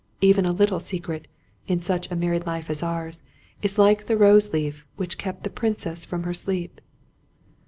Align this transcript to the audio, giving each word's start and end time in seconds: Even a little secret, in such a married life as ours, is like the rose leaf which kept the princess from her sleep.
Even 0.19 0.47
a 0.47 0.51
little 0.51 0.79
secret, 0.79 1.27
in 1.67 1.79
such 1.79 2.09
a 2.09 2.15
married 2.15 2.47
life 2.47 2.71
as 2.71 2.81
ours, 2.81 3.21
is 3.61 3.77
like 3.77 4.07
the 4.07 4.17
rose 4.17 4.51
leaf 4.51 4.83
which 4.95 5.19
kept 5.19 5.43
the 5.43 5.49
princess 5.51 6.05
from 6.05 6.23
her 6.23 6.33
sleep. 6.33 6.81